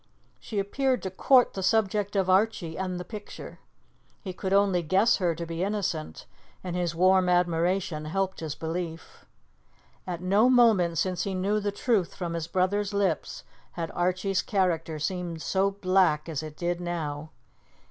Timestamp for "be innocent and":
5.45-6.75